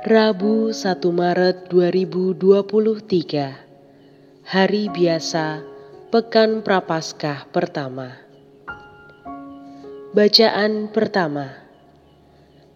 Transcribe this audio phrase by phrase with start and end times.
[0.00, 5.60] Rabu 1 Maret 2023 Hari biasa
[6.08, 8.16] Pekan Prapaskah pertama.
[10.16, 11.52] Bacaan pertama.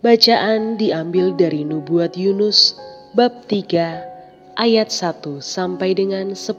[0.05, 2.77] Bacaan diambil dari Nubuat Yunus
[3.17, 6.53] bab 3 ayat 1 sampai dengan 10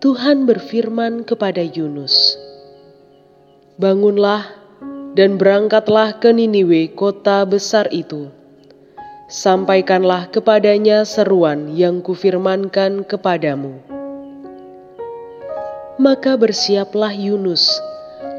[0.00, 2.40] Tuhan berfirman kepada Yunus
[3.76, 4.58] Bangunlah
[5.16, 8.28] dan berangkatlah ke Niniwe, kota besar itu.
[9.28, 13.76] Sampaikanlah kepadanya seruan yang kufirmankan kepadamu.
[16.00, 17.76] Maka bersiaplah Yunus,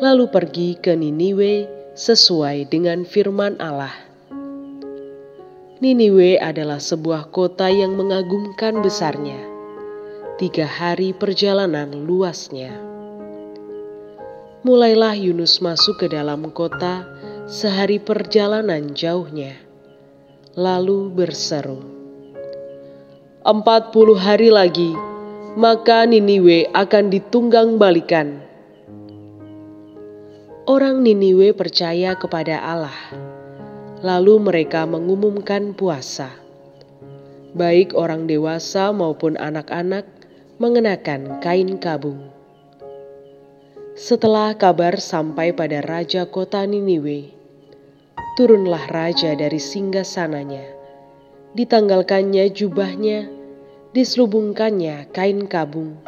[0.01, 3.93] lalu pergi ke Niniwe sesuai dengan firman Allah.
[5.79, 9.39] Niniwe adalah sebuah kota yang mengagumkan besarnya.
[10.39, 12.89] Tiga hari perjalanan luasnya
[14.59, 17.07] mulailah Yunus masuk ke dalam kota
[17.47, 19.55] sehari perjalanan jauhnya.
[20.59, 21.79] Lalu berseru,
[23.39, 24.91] Empat puluh hari lagi,
[25.55, 28.43] maka Niniwe akan ditunggang balikan.
[30.67, 32.99] Orang Niniwe percaya kepada Allah,
[34.03, 36.35] lalu mereka mengumumkan puasa.
[37.55, 40.03] Baik orang dewasa maupun anak-anak
[40.59, 42.38] mengenakan kain kabung
[43.99, 47.35] setelah kabar sampai pada raja kota Niniwe,
[48.39, 50.63] turunlah raja dari singgah sananya.
[51.51, 53.27] Ditanggalkannya jubahnya,
[53.91, 55.99] diselubungkannya kain kabung,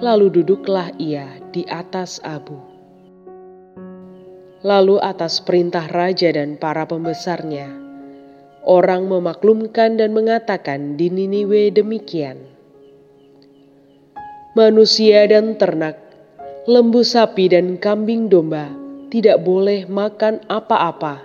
[0.00, 2.56] lalu duduklah ia di atas abu.
[4.64, 7.68] Lalu atas perintah raja dan para pembesarnya,
[8.64, 12.40] orang memaklumkan dan mengatakan di Niniwe demikian.
[14.56, 16.03] Manusia dan ternak
[16.64, 18.72] lembu sapi dan kambing domba
[19.12, 21.20] tidak boleh makan apa-apa,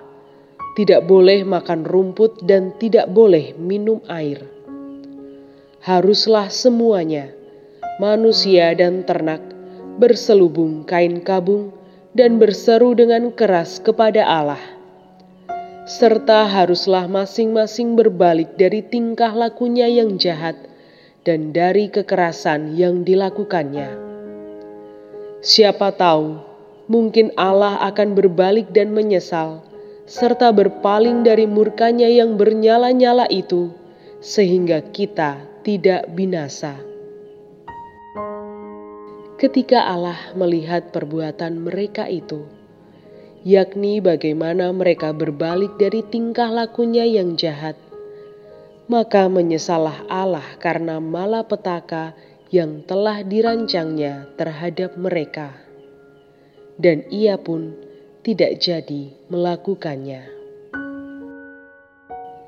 [0.75, 4.43] tidak boleh makan rumput, dan tidak boleh minum air.
[5.79, 7.31] Haruslah semuanya,
[8.03, 9.39] manusia dan ternak,
[9.95, 11.71] berselubung kain kabung
[12.11, 14.59] dan berseru dengan keras kepada Allah.
[15.87, 20.59] Serta haruslah masing-masing berbalik dari tingkah lakunya yang jahat
[21.23, 24.08] dan dari kekerasan yang dilakukannya
[25.39, 26.35] Siapa tahu,
[26.91, 29.63] mungkin Allah akan berbalik dan menyesal,
[30.03, 33.71] serta berpaling dari murkanya yang bernyala-nyala itu,
[34.19, 36.75] sehingga kita tidak binasa.
[39.39, 42.43] Ketika Allah melihat perbuatan mereka itu,
[43.47, 47.79] yakni bagaimana mereka berbalik dari tingkah lakunya yang jahat,
[48.91, 52.11] maka menyesalah Allah karena malapetaka
[52.49, 55.53] yang telah dirancangnya terhadap mereka,
[56.81, 57.77] dan ia pun
[58.25, 60.25] tidak jadi melakukannya.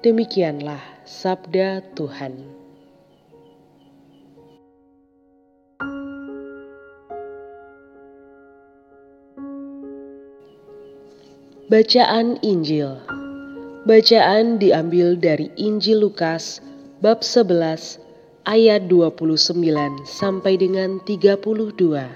[0.01, 2.61] Demikianlah sabda Tuhan.
[11.71, 12.99] Bacaan Injil
[13.87, 16.59] Bacaan diambil dari Injil Lukas
[16.99, 18.10] bab 11
[18.41, 19.53] ayat 29
[20.01, 22.09] sampai dengan 32.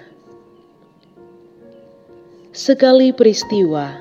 [2.49, 3.93] Sekali peristiwa,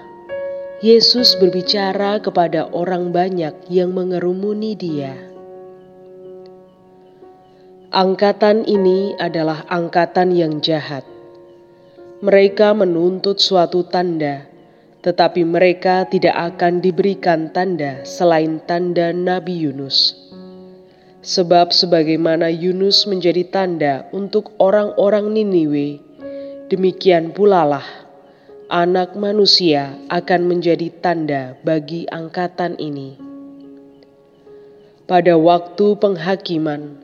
[0.80, 5.12] Yesus berbicara kepada orang banyak yang mengerumuni dia.
[7.92, 11.04] Angkatan ini adalah angkatan yang jahat.
[12.24, 14.48] Mereka menuntut suatu tanda,
[15.04, 20.23] tetapi mereka tidak akan diberikan tanda selain tanda Nabi Yunus.
[21.24, 25.96] Sebab sebagaimana Yunus menjadi tanda untuk orang-orang Niniwe,
[26.68, 27.86] demikian pula lah
[28.68, 33.16] anak manusia akan menjadi tanda bagi angkatan ini.
[35.08, 37.00] Pada waktu penghakiman,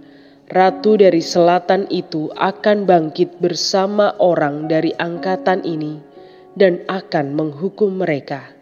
[0.52, 5.96] ratu dari selatan itu akan bangkit bersama orang dari angkatan ini
[6.60, 8.52] dan akan menghukum mereka.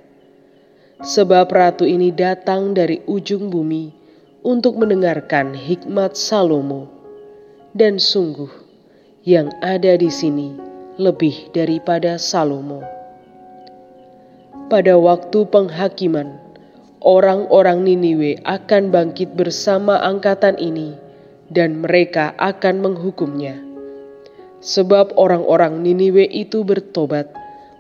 [1.03, 3.98] Sebab ratu ini datang dari ujung bumi
[4.49, 6.89] untuk mendengarkan hikmat Salomo,
[7.77, 8.49] dan sungguh
[9.29, 10.57] yang ada di sini
[10.97, 12.81] lebih daripada Salomo.
[14.73, 16.41] Pada waktu penghakiman,
[17.05, 20.97] orang-orang Niniwe akan bangkit bersama angkatan ini,
[21.53, 23.61] dan mereka akan menghukumnya.
[24.65, 27.29] Sebab orang-orang Niniwe itu bertobat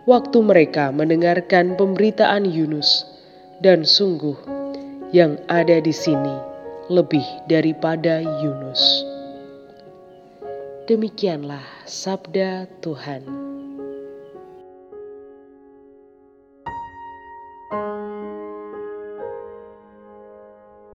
[0.04, 3.08] waktu mereka mendengarkan pemberitaan Yunus,
[3.64, 4.36] dan sungguh
[5.16, 6.47] yang ada di sini
[6.88, 8.80] lebih daripada Yunus.
[10.88, 13.47] Demikianlah sabda Tuhan.